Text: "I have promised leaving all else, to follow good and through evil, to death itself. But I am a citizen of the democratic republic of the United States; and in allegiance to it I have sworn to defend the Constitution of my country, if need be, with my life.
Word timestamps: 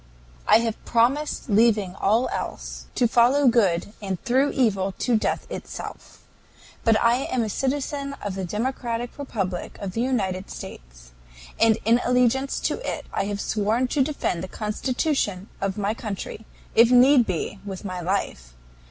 "I 0.47 0.61
have 0.61 0.83
promised 0.83 1.47
leaving 1.47 1.93
all 1.93 2.27
else, 2.29 2.85
to 2.95 3.07
follow 3.07 3.47
good 3.47 3.93
and 4.01 4.19
through 4.23 4.49
evil, 4.53 4.93
to 4.97 5.15
death 5.15 5.45
itself. 5.47 6.23
But 6.83 6.99
I 6.99 7.17
am 7.25 7.43
a 7.43 7.49
citizen 7.49 8.13
of 8.19 8.33
the 8.33 8.43
democratic 8.43 9.19
republic 9.19 9.77
of 9.79 9.91
the 9.91 10.01
United 10.01 10.49
States; 10.49 11.11
and 11.59 11.77
in 11.85 12.01
allegiance 12.03 12.59
to 12.61 12.79
it 12.79 13.05
I 13.13 13.25
have 13.25 13.39
sworn 13.39 13.87
to 13.89 14.01
defend 14.01 14.43
the 14.43 14.47
Constitution 14.47 15.49
of 15.61 15.77
my 15.77 15.93
country, 15.93 16.47
if 16.73 16.89
need 16.89 17.27
be, 17.27 17.59
with 17.63 17.85
my 17.85 17.99
life. 18.01 18.53